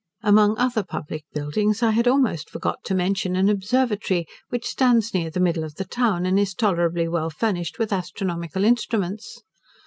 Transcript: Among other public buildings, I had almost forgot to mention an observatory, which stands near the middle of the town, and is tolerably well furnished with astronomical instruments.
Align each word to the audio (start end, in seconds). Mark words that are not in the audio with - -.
Among 0.23 0.57
other 0.57 0.81
public 0.81 1.25
buildings, 1.31 1.83
I 1.83 1.91
had 1.91 2.07
almost 2.07 2.49
forgot 2.49 2.83
to 2.85 2.95
mention 2.95 3.35
an 3.35 3.49
observatory, 3.49 4.25
which 4.49 4.65
stands 4.65 5.13
near 5.13 5.29
the 5.29 5.39
middle 5.39 5.63
of 5.63 5.75
the 5.75 5.85
town, 5.85 6.25
and 6.25 6.39
is 6.39 6.55
tolerably 6.55 7.07
well 7.07 7.29
furnished 7.29 7.77
with 7.77 7.93
astronomical 7.93 8.63
instruments. 8.63 9.43